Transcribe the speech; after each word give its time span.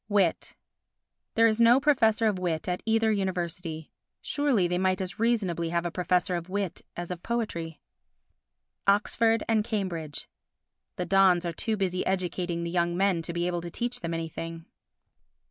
Wit 0.09 0.55
There 1.35 1.45
is 1.45 1.61
no 1.61 1.79
Professor 1.79 2.25
of 2.25 2.39
Wit 2.39 2.67
at 2.67 2.81
either 2.87 3.11
University. 3.11 3.91
Surely 4.19 4.67
they 4.67 4.79
might 4.79 4.99
as 4.99 5.19
reasonably 5.19 5.69
have 5.69 5.85
a 5.85 5.91
professor 5.91 6.35
of 6.35 6.49
wit 6.49 6.81
as 6.97 7.11
of 7.11 7.21
poetry. 7.21 7.79
Oxford 8.87 9.43
and 9.47 9.63
Cambridge 9.63 10.27
The 10.95 11.05
dons 11.05 11.45
are 11.45 11.53
too 11.53 11.77
busy 11.77 12.03
educating 12.03 12.63
the 12.63 12.71
young 12.71 12.97
men 12.97 13.21
to 13.21 13.31
be 13.31 13.45
able 13.45 13.61
to 13.61 13.69
teach 13.69 13.99
them 13.99 14.15
anything. 14.15 14.65